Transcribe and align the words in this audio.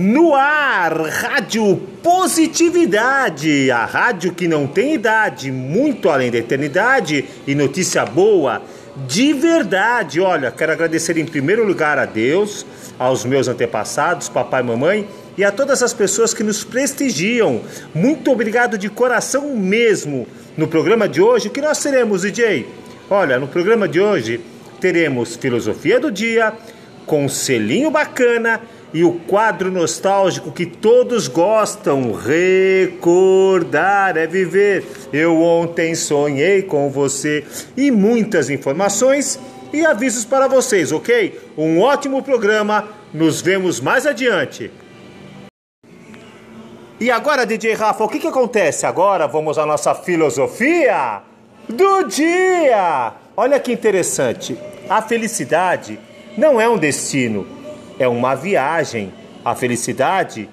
No 0.00 0.34
ar, 0.34 0.92
Rádio 1.02 1.76
Positividade, 2.02 3.70
a 3.70 3.84
rádio 3.84 4.32
que 4.32 4.48
não 4.48 4.66
tem 4.66 4.94
idade, 4.94 5.52
muito 5.52 6.08
além 6.08 6.30
da 6.30 6.38
eternidade 6.38 7.24
e 7.46 7.54
notícia 7.54 8.04
boa, 8.04 8.62
de 9.06 9.32
verdade. 9.32 10.20
Olha, 10.20 10.50
quero 10.50 10.72
agradecer 10.72 11.16
em 11.16 11.24
primeiro 11.24 11.64
lugar 11.64 11.98
a 11.98 12.06
Deus, 12.06 12.66
aos 12.98 13.24
meus 13.24 13.46
antepassados, 13.46 14.28
papai 14.28 14.62
e 14.62 14.64
mamãe 14.64 15.08
e 15.38 15.44
a 15.44 15.52
todas 15.52 15.82
as 15.82 15.94
pessoas 15.94 16.34
que 16.34 16.42
nos 16.42 16.64
prestigiam. 16.64 17.60
Muito 17.94 18.32
obrigado 18.32 18.76
de 18.76 18.88
coração 18.88 19.54
mesmo. 19.54 20.26
No 20.56 20.66
programa 20.66 21.08
de 21.08 21.20
hoje, 21.20 21.48
o 21.48 21.50
que 21.50 21.60
nós 21.60 21.78
teremos, 21.78 22.22
DJ? 22.22 22.66
Olha, 23.08 23.38
no 23.38 23.46
programa 23.46 23.86
de 23.86 24.00
hoje 24.00 24.40
teremos 24.80 25.36
filosofia 25.36 26.00
do 26.00 26.10
dia, 26.10 26.52
conselhinho 27.06 27.90
bacana 27.90 28.60
e 28.94 29.02
o 29.02 29.12
quadro 29.12 29.72
nostálgico 29.72 30.52
que 30.52 30.64
todos 30.64 31.26
gostam. 31.26 32.12
Recordar 32.12 34.16
é 34.16 34.24
viver. 34.24 34.86
Eu 35.12 35.42
ontem 35.42 35.96
sonhei 35.96 36.62
com 36.62 36.88
você 36.88 37.44
e 37.76 37.90
muitas 37.90 38.48
informações 38.48 39.38
e 39.72 39.84
avisos 39.84 40.24
para 40.24 40.46
vocês, 40.46 40.92
ok? 40.92 41.40
Um 41.58 41.80
ótimo 41.80 42.22
programa. 42.22 42.88
Nos 43.12 43.40
vemos 43.40 43.80
mais 43.80 44.06
adiante. 44.06 44.70
E 47.00 47.10
agora, 47.10 47.44
DJ 47.44 47.74
Rafa, 47.74 48.04
o 48.04 48.08
que, 48.08 48.18
que 48.18 48.26
acontece? 48.26 48.86
Agora 48.86 49.26
vamos 49.26 49.58
à 49.58 49.66
nossa 49.66 49.94
filosofia 49.94 51.22
do 51.68 52.04
dia. 52.04 53.12
Olha 53.36 53.60
que 53.60 53.72
interessante. 53.72 54.56
A 54.88 55.02
felicidade 55.02 55.98
não 56.36 56.60
é 56.60 56.68
um 56.68 56.78
destino 56.78 57.63
é 57.98 58.08
uma 58.08 58.34
viagem. 58.34 59.12
A 59.44 59.54
felicidade 59.54 60.48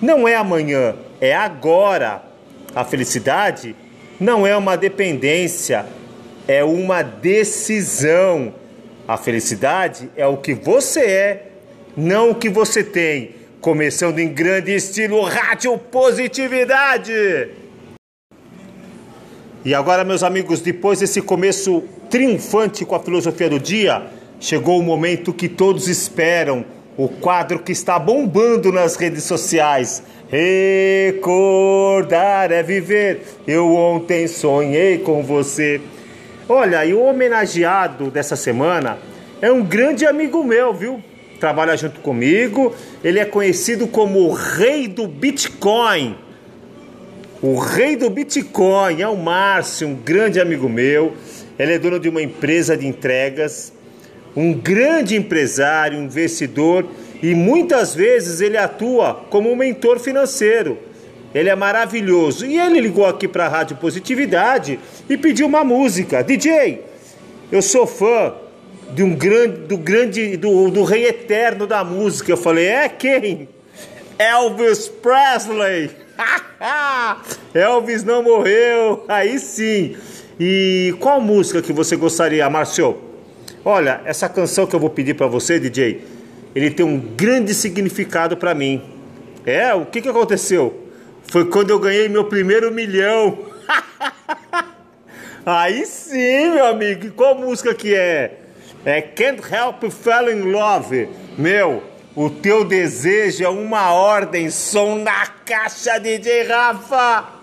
não 0.00 0.26
é 0.26 0.34
amanhã, 0.34 0.94
é 1.20 1.34
agora. 1.34 2.22
A 2.74 2.84
felicidade 2.84 3.76
não 4.18 4.46
é 4.46 4.56
uma 4.56 4.76
dependência, 4.76 5.86
é 6.48 6.64
uma 6.64 7.02
decisão. 7.02 8.54
A 9.06 9.16
felicidade 9.16 10.10
é 10.16 10.26
o 10.26 10.36
que 10.36 10.54
você 10.54 11.00
é, 11.00 11.50
não 11.96 12.30
o 12.30 12.34
que 12.34 12.48
você 12.48 12.82
tem. 12.82 13.34
Começando 13.60 14.18
em 14.18 14.28
grande 14.28 14.74
estilo 14.74 15.22
Rádio 15.22 15.78
Positividade. 15.78 17.50
E 19.64 19.72
agora, 19.72 20.02
meus 20.02 20.24
amigos, 20.24 20.60
depois 20.60 20.98
desse 20.98 21.22
começo 21.22 21.84
triunfante 22.10 22.84
com 22.84 22.96
a 22.96 23.00
filosofia 23.00 23.48
do 23.48 23.60
dia, 23.60 24.10
Chegou 24.42 24.80
o 24.80 24.82
momento 24.82 25.32
que 25.32 25.48
todos 25.48 25.86
esperam, 25.86 26.64
o 26.96 27.08
quadro 27.08 27.58
que 27.58 27.72
está 27.72 27.98
bombando 27.98 28.70
nas 28.70 28.96
redes 28.96 29.24
sociais. 29.24 30.02
Recordar 30.28 31.20
é 32.52 32.62
viver. 32.62 33.22
Eu 33.46 33.74
ontem 33.74 34.26
sonhei 34.26 34.98
com 34.98 35.22
você. 35.22 35.80
Olha, 36.48 36.84
e 36.84 36.92
o 36.92 37.02
homenageado 37.02 38.10
dessa 38.10 38.36
semana 38.36 38.98
é 39.40 39.50
um 39.50 39.64
grande 39.64 40.04
amigo 40.06 40.44
meu, 40.44 40.74
viu? 40.74 41.02
Trabalha 41.40 41.76
junto 41.76 42.00
comigo. 42.00 42.74
Ele 43.02 43.18
é 43.18 43.24
conhecido 43.24 43.86
como 43.86 44.20
o 44.20 44.32
rei 44.32 44.86
do 44.86 45.06
Bitcoin. 45.06 46.16
O 47.42 47.58
rei 47.58 47.96
do 47.96 48.08
Bitcoin 48.08 49.02
é 49.02 49.08
o 49.08 49.16
Márcio, 49.16 49.88
um 49.88 49.94
grande 49.94 50.40
amigo 50.40 50.68
meu. 50.68 51.14
Ele 51.58 51.72
é 51.74 51.78
dono 51.78 51.98
de 51.98 52.08
uma 52.08 52.22
empresa 52.22 52.76
de 52.76 52.86
entregas 52.86 53.72
um 54.34 54.52
grande 54.52 55.16
empresário, 55.16 55.98
investidor 55.98 56.86
e 57.22 57.34
muitas 57.34 57.94
vezes 57.94 58.40
ele 58.40 58.56
atua 58.56 59.24
como 59.30 59.50
um 59.50 59.56
mentor 59.56 59.98
financeiro. 59.98 60.78
Ele 61.34 61.48
é 61.48 61.54
maravilhoso. 61.54 62.44
E 62.44 62.58
ele 62.58 62.80
ligou 62.80 63.06
aqui 63.06 63.26
para 63.26 63.46
a 63.46 63.48
Rádio 63.48 63.76
Positividade 63.76 64.78
e 65.08 65.16
pediu 65.16 65.46
uma 65.46 65.64
música. 65.64 66.22
DJ, 66.22 66.84
eu 67.50 67.62
sou 67.62 67.86
fã 67.86 68.34
de 68.92 69.02
um 69.02 69.14
grande, 69.14 69.60
do 69.60 69.78
grande, 69.78 70.36
do, 70.36 70.70
do 70.70 70.84
rei 70.84 71.06
eterno 71.06 71.66
da 71.66 71.82
música. 71.82 72.32
Eu 72.32 72.36
falei, 72.36 72.66
é 72.66 72.88
quem? 72.88 73.48
Elvis 74.18 74.88
Presley. 74.88 75.90
Elvis 77.54 78.04
não 78.04 78.22
morreu. 78.22 79.04
Aí 79.08 79.38
sim. 79.38 79.96
E 80.38 80.94
qual 81.00 81.20
música 81.20 81.62
que 81.62 81.72
você 81.72 81.96
gostaria, 81.96 82.48
Marcio? 82.50 83.11
Olha, 83.64 84.00
essa 84.04 84.28
canção 84.28 84.66
que 84.66 84.74
eu 84.74 84.80
vou 84.80 84.90
pedir 84.90 85.14
para 85.14 85.28
você, 85.28 85.60
DJ, 85.60 86.04
ele 86.54 86.70
tem 86.70 86.84
um 86.84 86.98
grande 86.98 87.54
significado 87.54 88.36
para 88.36 88.54
mim. 88.54 88.82
É, 89.46 89.72
o 89.72 89.86
que, 89.86 90.00
que 90.00 90.08
aconteceu? 90.08 90.88
Foi 91.22 91.44
quando 91.44 91.70
eu 91.70 91.78
ganhei 91.78 92.08
meu 92.08 92.24
primeiro 92.24 92.72
milhão. 92.72 93.38
Aí 95.46 95.86
sim, 95.86 96.50
meu 96.50 96.66
amigo. 96.66 97.12
Qual 97.12 97.36
música 97.36 97.72
que 97.74 97.94
é? 97.94 98.40
É 98.84 99.00
Can't 99.00 99.42
Help 99.52 99.90
Fall 99.92 100.30
in 100.30 100.50
Love. 100.50 101.08
Meu, 101.38 101.84
o 102.16 102.28
teu 102.28 102.64
desejo 102.64 103.44
é 103.44 103.48
uma 103.48 103.92
ordem. 103.92 104.50
Som 104.50 104.96
na 104.96 105.26
caixa, 105.26 105.98
DJ 105.98 106.44
Rafa. 106.44 107.41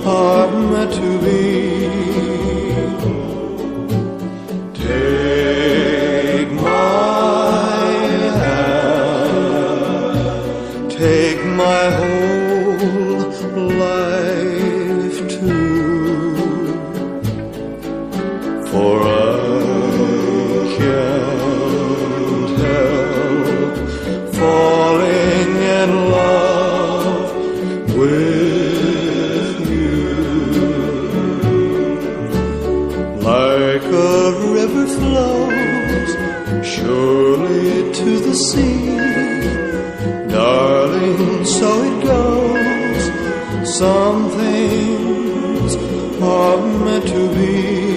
are 0.07 0.51
meant 0.51 0.93
to 0.95 1.19
be. 1.21 1.54
like 33.61 33.85
a 33.85 34.33
river 34.53 34.87
flows 34.97 36.11
surely 36.67 37.93
to 37.93 38.11
the 38.27 38.35
sea. 38.35 38.97
Darling, 40.29 41.45
so 41.45 41.71
it 41.91 42.05
goes. 42.05 43.05
Some 43.79 44.31
things 44.31 45.77
are 46.21 46.61
meant 46.85 47.07
to 47.07 47.23
be. 47.37 47.94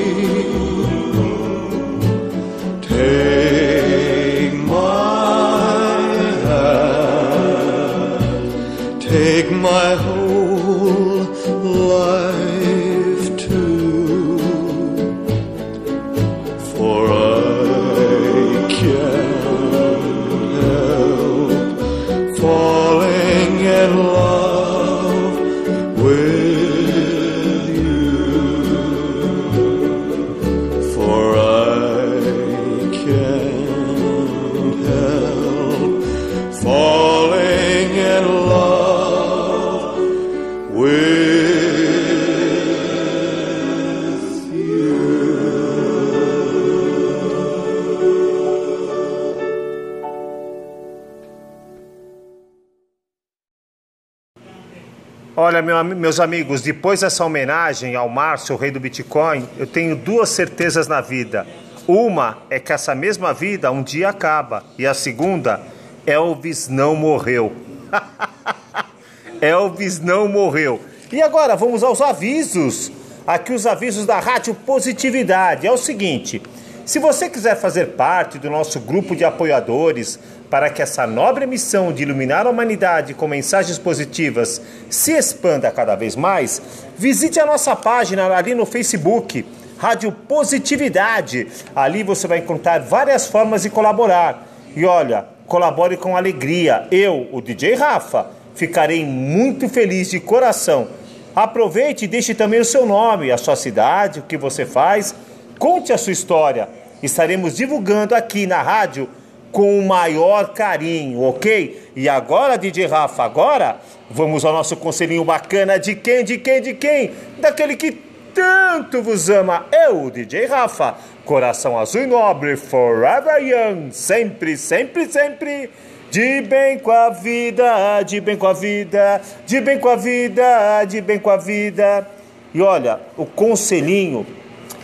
Olha, 55.40 55.62
meu, 55.62 55.84
meus 55.84 56.20
amigos, 56.20 56.64
depois 56.64 57.02
dessa 57.02 57.24
homenagem 57.24 57.96
ao 57.96 58.10
Márcio, 58.10 58.56
o 58.56 58.58
rei 58.58 58.72
do 58.72 58.80
Bitcoin, 58.80 59.48
eu 59.56 59.68
tenho 59.68 59.96
duas 59.96 60.30
certezas 60.30 60.88
na 60.88 61.00
vida. 61.00 61.46
Uma 61.88 62.40
é 62.50 62.60
que 62.60 62.74
essa 62.74 62.96
mesma 62.96 63.36
vida 63.36 63.72
um 63.72 63.84
dia 63.84 64.10
acaba. 64.10 64.64
E 64.80 64.88
a 64.88 64.96
segunda, 64.96 65.62
Elvis 66.08 66.68
não 66.68 66.96
morreu. 66.96 67.54
Elvis 69.40 70.00
não 70.00 70.28
morreu. 70.28 70.82
E 71.12 71.22
agora, 71.22 71.56
vamos 71.56 71.84
aos 71.84 72.02
avisos. 72.02 72.92
Aqui 73.28 73.54
os 73.54 73.68
avisos 73.68 74.08
da 74.08 74.20
Rádio 74.20 74.56
Positividade. 74.56 75.68
É 75.68 75.72
o 75.72 75.78
seguinte. 75.78 76.42
Se 76.88 77.00
você 77.00 77.30
quiser 77.30 77.58
fazer 77.58 77.88
parte 77.98 78.40
do 78.40 78.50
nosso 78.50 78.80
grupo 78.80 79.14
de 79.14 79.26
apoiadores 79.26 80.18
para 80.50 80.70
que 80.70 80.82
essa 80.82 81.06
nobre 81.06 81.46
missão 81.46 81.92
de 81.92 82.04
iluminar 82.04 82.48
a 82.48 82.50
humanidade 82.50 83.14
com 83.14 83.28
mensagens 83.28 83.78
positivas 83.78 84.62
se 84.90 85.12
expanda 85.12 85.70
cada 85.70 85.96
vez 85.96 86.16
mais, 86.16 86.62
visite 86.98 87.42
a 87.42 87.46
nossa 87.46 87.76
página 87.76 88.34
ali 88.34 88.56
no 88.56 88.66
Facebook, 88.66 89.46
Rádio 89.78 90.14
Positividade. 90.14 91.48
Ali 91.76 92.04
você 92.04 92.26
vai 92.26 92.38
encontrar 92.38 92.80
várias 92.80 93.28
formas 93.28 93.64
de 93.64 93.70
colaborar. 93.70 94.48
E 94.74 94.86
olha, 94.86 95.26
colabore 95.46 95.98
com 95.98 96.16
alegria. 96.16 96.88
Eu, 96.90 97.28
o 97.34 97.42
DJ 97.42 97.76
Rafa, 97.76 98.28
ficarei 98.56 99.06
muito 99.06 99.68
feliz 99.68 100.10
de 100.10 100.22
coração. 100.22 100.88
Aproveite 101.36 102.06
e 102.06 102.08
deixe 102.08 102.34
também 102.34 102.62
o 102.62 102.66
seu 102.66 102.86
nome, 102.86 103.30
a 103.30 103.38
sua 103.38 103.58
cidade, 103.58 104.22
o 104.22 104.24
que 104.24 104.38
você 104.38 104.66
faz 104.66 105.14
Conte 105.58 105.92
a 105.92 105.98
sua 105.98 106.14
história. 106.14 106.70
Estaremos 107.02 107.56
divulgando 107.56 108.16
aqui 108.16 108.46
na 108.48 108.62
rádio 108.62 109.10
com 109.52 109.80
o 109.80 109.88
maior 109.88 110.54
carinho, 110.54 111.22
ok? 111.22 111.92
E 111.96 112.08
agora, 112.08 112.58
DJ 112.58 112.86
Rafa, 112.88 113.24
agora 113.24 113.78
vamos 114.10 114.46
ao 114.46 114.54
nosso 114.54 114.76
conselhinho 114.76 115.24
bacana 115.24 115.80
de 115.80 115.96
quem, 115.96 116.24
de 116.24 116.38
quem, 116.38 116.62
de 116.62 116.74
quem? 116.74 117.12
Daquele 117.40 117.76
que 117.76 117.92
tanto 118.34 119.02
vos 119.02 119.30
ama, 119.30 119.66
eu, 119.72 120.12
DJ 120.12 120.46
Rafa. 120.46 120.96
Coração 121.26 121.78
azul 121.78 122.04
e 122.04 122.08
nobre, 122.08 122.56
forever 122.56 123.42
young, 123.42 123.92
sempre, 123.92 124.56
sempre, 124.56 125.08
sempre. 125.08 125.70
De 126.12 126.42
bem 126.42 126.80
com 126.80 126.92
a 126.92 127.10
vida, 127.10 128.02
de 128.04 128.22
bem 128.22 128.38
com 128.38 128.48
a 128.48 128.54
vida, 128.54 129.22
de 129.46 129.60
bem 129.60 129.80
com 129.80 129.90
a 129.90 129.96
vida, 129.96 130.84
de 130.86 131.02
bem 131.02 131.20
com 131.20 131.30
a 131.30 131.38
vida. 131.38 132.08
E 132.54 132.62
olha, 132.62 133.00
o 133.18 133.26
conselhinho 133.26 134.26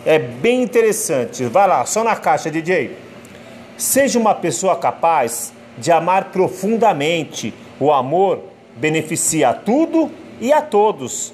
é 0.04 0.18
bem 0.18 0.62
interessante. 0.62 1.44
Vai 1.44 1.66
lá, 1.66 1.84
só 1.86 2.04
na 2.04 2.14
caixa, 2.14 2.50
DJ. 2.50 2.96
Seja 3.76 4.18
uma 4.18 4.34
pessoa 4.34 4.76
capaz 4.76 5.52
de 5.78 5.90
amar 5.90 6.26
profundamente. 6.26 7.54
O 7.80 7.90
amor 7.92 8.40
beneficia 8.76 9.50
a 9.50 9.54
tudo 9.54 10.10
e 10.40 10.52
a 10.52 10.60
todos. 10.60 11.32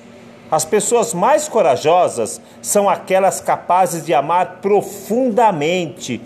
As 0.51 0.65
pessoas 0.65 1.15
mais 1.15 1.49
corajosas 1.49 2.41
são 2.63 2.89
aquelas 2.89 3.41
capazes 3.41 4.05
de 4.05 4.15
amar 4.15 4.59
profundamente. 4.61 6.21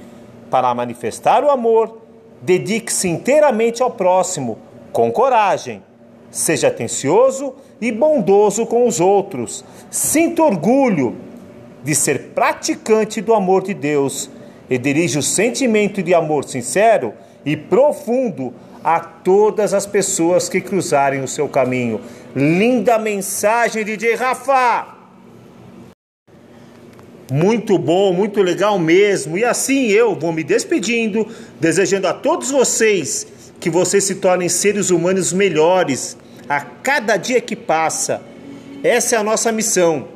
Para 0.50 0.72
manifestar 0.74 1.42
o 1.42 1.50
amor, 1.50 1.98
dedique-se 2.40 3.08
inteiramente 3.08 3.82
ao 3.82 3.90
próximo, 3.90 4.58
com 4.92 5.10
coragem. 5.10 5.82
Seja 6.30 6.68
atencioso 6.68 7.54
e 7.80 7.90
bondoso 7.90 8.66
com 8.66 8.86
os 8.86 9.00
outros. 9.00 9.64
Sinta 9.90 10.42
orgulho 10.42 11.23
de 11.84 11.94
ser 11.94 12.30
praticante 12.34 13.20
do 13.20 13.34
amor 13.34 13.62
de 13.62 13.74
Deus 13.74 14.30
e 14.68 14.78
dirige 14.78 15.18
o 15.18 15.22
sentimento 15.22 16.02
de 16.02 16.14
amor 16.14 16.44
sincero 16.44 17.12
e 17.44 17.56
profundo 17.56 18.54
a 18.82 18.98
todas 18.98 19.74
as 19.74 19.86
pessoas 19.86 20.48
que 20.48 20.60
cruzarem 20.60 21.22
o 21.22 21.28
seu 21.28 21.46
caminho. 21.48 22.00
Linda 22.34 22.98
mensagem, 22.98 23.84
DJ 23.84 24.14
Rafa! 24.14 24.94
Muito 27.30 27.78
bom, 27.78 28.12
muito 28.12 28.42
legal 28.42 28.78
mesmo. 28.78 29.36
E 29.36 29.44
assim 29.44 29.88
eu 29.88 30.14
vou 30.14 30.32
me 30.32 30.42
despedindo, 30.42 31.26
desejando 31.60 32.06
a 32.06 32.14
todos 32.14 32.50
vocês 32.50 33.26
que 33.60 33.70
vocês 33.70 34.04
se 34.04 34.16
tornem 34.16 34.48
seres 34.48 34.90
humanos 34.90 35.32
melhores 35.32 36.16
a 36.48 36.60
cada 36.60 37.16
dia 37.16 37.40
que 37.40 37.56
passa. 37.56 38.22
Essa 38.82 39.16
é 39.16 39.18
a 39.18 39.24
nossa 39.24 39.50
missão 39.50 40.13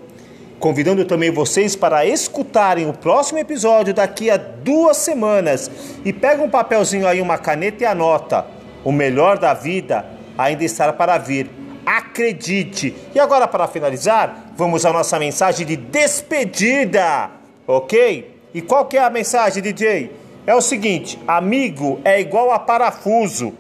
Convidando 0.59 1.05
também 1.05 1.31
vocês 1.31 1.77
para 1.77 2.05
escutarem 2.05 2.89
o 2.89 2.93
próximo 2.93 3.39
episódio 3.39 3.95
daqui 3.95 4.29
a 4.29 4.37
duas 4.37 4.97
semanas. 4.97 5.71
E 6.05 6.13
pega 6.13 6.43
um 6.43 6.51
papelzinho 6.51 7.07
aí, 7.07 7.21
uma 7.21 7.39
caneta 7.39 7.85
e 7.85 7.87
anota. 7.87 8.45
O 8.85 8.91
melhor 8.91 9.39
da 9.39 9.55
vida 9.55 10.05
ainda 10.37 10.65
está 10.65 10.93
para 10.93 11.17
vir. 11.17 11.49
Acredite! 11.87 12.95
E 13.15 13.21
agora, 13.21 13.47
para 13.47 13.69
finalizar, 13.69 14.53
vamos 14.57 14.85
à 14.85 14.93
nossa 14.93 15.19
mensagem 15.19 15.65
de 15.65 15.77
despedida, 15.77 17.31
ok? 17.67 18.37
E 18.53 18.61
qual 18.61 18.87
que 18.87 18.97
é 18.97 19.03
a 19.03 19.11
mensagem, 19.11 19.63
DJ? 19.63 20.11
É 20.45 20.55
o 20.55 20.61
seguinte: 20.61 21.19
amigo 21.27 22.01
é 22.05 22.21
igual 22.21 22.51
a 22.51 22.59
parafuso. 22.59 23.55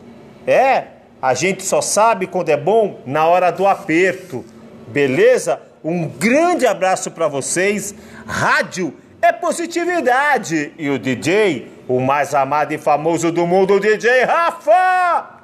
É, 0.47 0.85
a 1.23 1.33
gente 1.33 1.63
só 1.63 1.81
sabe 1.81 2.27
quando 2.27 2.49
é 2.49 2.57
bom 2.57 2.99
na 3.07 3.27
hora 3.27 3.53
do 3.53 3.67
aperto. 3.67 4.45
Beleza? 4.89 5.68
Um 5.89 6.07
grande 6.07 6.67
abraço 6.67 7.11
para 7.11 7.29
vocês. 7.29 7.95
Rádio 8.27 8.93
é 9.23 9.33
positividade. 9.33 10.71
E 10.79 10.91
o 10.91 10.99
DJ, 10.99 11.73
o 11.89 11.99
mais 11.99 12.35
amado 12.35 12.73
e 12.73 12.77
famoso 12.77 13.33
do 13.33 13.47
mundo, 13.47 13.73
o 13.73 13.81
DJ 13.81 14.25
Rafa! 14.25 15.38